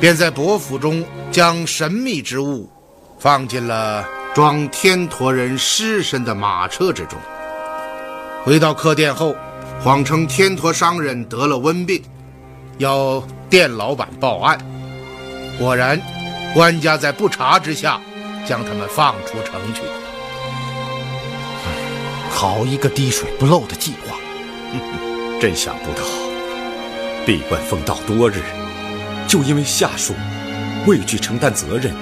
[0.00, 2.68] 便在伯府中将神秘之物
[3.16, 7.18] 放进了装天驼人尸身的马车之中。
[8.44, 9.34] 回到客店后，
[9.82, 12.00] 谎称天驼商人得了瘟病，
[12.78, 14.56] 要店老板报案。
[15.58, 16.00] 果然，
[16.54, 18.00] 官家在不查之下
[18.46, 19.82] 将他们放出城去。
[22.30, 24.16] 好一个滴水不漏的计划！
[25.40, 26.04] 真想不到，
[27.26, 28.40] 闭关封道多日，
[29.26, 30.14] 就因为下属
[30.86, 31.92] 畏惧承担责任，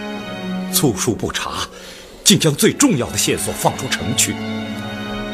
[0.72, 1.66] 粗疏不查，
[2.28, 4.34] 竟将最重要的线索放出城去。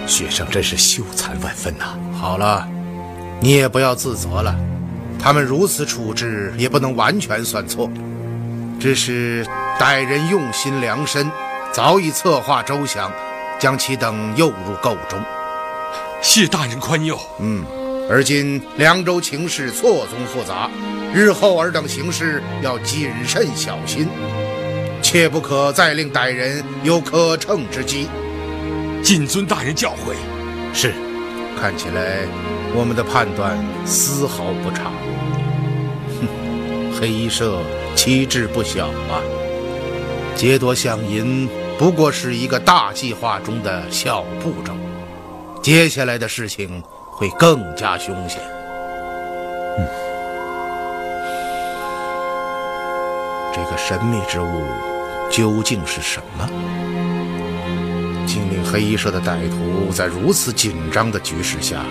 [0.06, 1.98] 学生真是羞惭万分呐！
[2.16, 2.68] 好了，
[3.40, 4.54] 你也不要自责了。
[5.18, 7.90] 他们如此处置，也不能完全算错，
[8.78, 9.44] 只是
[9.76, 11.28] 歹人用心良深，
[11.72, 13.10] 早已策划周详，
[13.58, 15.20] 将其等诱入构中。
[16.22, 17.18] 谢大人宽宥。
[17.40, 17.64] 嗯，
[18.08, 20.70] 而今凉州情势错综复杂，
[21.12, 24.06] 日后尔等行事要谨慎小心，
[25.14, 28.08] 切不可再令歹人有可乘之机。
[29.00, 30.16] 谨遵大人教诲。
[30.72, 30.92] 是，
[31.56, 32.26] 看起来
[32.74, 33.56] 我们的判断
[33.86, 34.90] 丝毫不差。
[36.18, 37.60] 哼，黑衣社
[37.94, 39.22] 旗帜不小啊！
[40.34, 41.48] 劫夺香银
[41.78, 44.72] 不过是一个大计划中的小步骤，
[45.62, 48.40] 接下来的事情会更加凶险。
[49.78, 49.86] 嗯，
[53.54, 54.64] 这个神秘之物
[55.34, 56.48] 究竟是什么？
[58.24, 61.84] 竟令黑衣社的歹徒在如此紧张的局势下，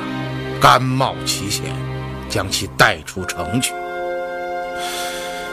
[0.62, 1.66] 甘冒其险，
[2.30, 3.74] 将其带出城去。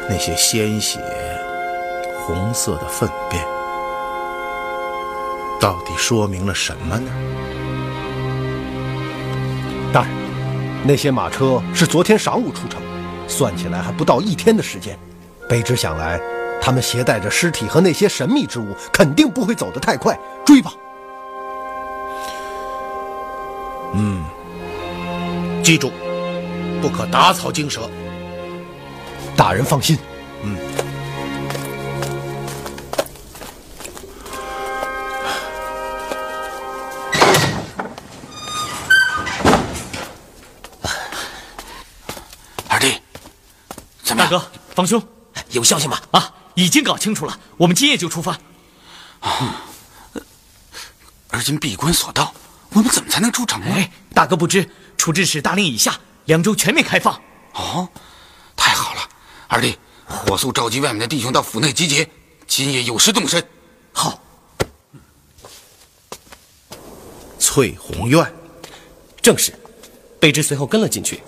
[0.08, 1.00] 那些鲜血、
[2.24, 3.44] 红色的粪便，
[5.60, 7.10] 到底说明了什么呢？
[9.92, 10.12] 大人，
[10.84, 12.80] 那些马车是昨天晌午出城，
[13.26, 14.96] 算起来还不到一天的时间。
[15.48, 16.20] 卑职想来，
[16.60, 20.18] 他们携带着尸体和那些神秘之物，肯定不会走得太快。
[20.44, 20.72] 追吧！
[23.94, 24.24] 嗯，
[25.64, 25.90] 记住，
[26.80, 27.90] 不可打草惊蛇。
[29.36, 29.98] 大人放心。
[30.44, 30.56] 嗯。
[42.68, 43.00] 二弟，
[44.04, 44.30] 怎么样？
[44.30, 44.44] 大哥，
[44.74, 45.02] 方兄，
[45.50, 45.98] 有消息吗？
[46.12, 48.38] 啊，已经搞清楚了，我们今夜就出发。
[49.20, 49.64] 啊，
[51.28, 52.34] 而今闭关锁道，
[52.74, 53.66] 我们怎么才能出城呢？
[53.70, 57.14] 哎，大哥不知，处置使大令以下，凉州全面开放。
[57.54, 57.88] 哦，
[58.54, 59.00] 太好了！
[59.48, 62.06] 二弟，火速召集外面的弟兄到府内集结，
[62.46, 63.42] 今夜有事动身。
[63.92, 64.20] 好。
[67.38, 68.30] 翠红院，
[69.22, 69.54] 正是。
[70.20, 71.22] 卑职随后跟了进去，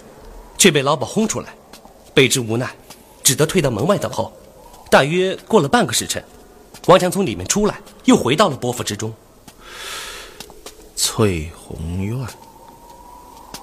[0.58, 1.54] 却被老鸨轰出来，
[2.14, 2.76] 卑职无奈，
[3.24, 4.30] 只得退到门外等候。
[4.92, 6.22] 大约过了半个时辰，
[6.86, 9.10] 王强从里面出来，又回到了伯府之中。
[10.94, 12.14] 翠红院，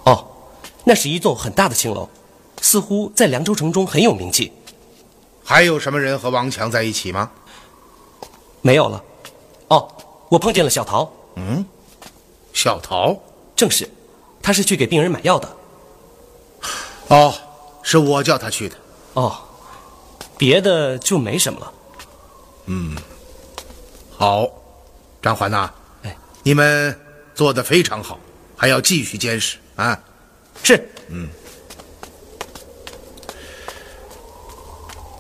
[0.06, 0.26] 哦，
[0.84, 2.10] 那是一座很大的青楼，
[2.64, 4.52] 似乎在凉州城中很有名气。
[5.44, 7.30] 还有什么人和王强在一起吗？
[8.62, 9.04] 没有了。
[9.68, 9.88] 哦，
[10.30, 11.14] 我碰见了小桃。
[11.36, 11.64] 嗯，
[12.54, 13.16] 小桃，
[13.56, 13.88] 正是，
[14.42, 15.58] 他是去给病人买药的。
[17.10, 17.32] 哦，
[17.84, 18.76] 是我叫他去的。
[19.14, 19.40] 哦，
[20.40, 21.74] 别的就没什么了。
[22.68, 22.96] 嗯，
[24.10, 24.50] 好，
[25.22, 25.70] 张环呐，
[26.04, 26.98] 哎，你们
[27.36, 28.18] 做的非常好，
[28.56, 30.02] 还要继续监视啊。
[30.64, 31.28] 是，嗯。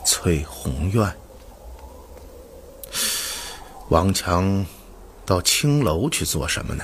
[0.05, 1.13] 翠红院，
[3.89, 4.65] 王强
[5.25, 6.83] 到青楼去做什么呢？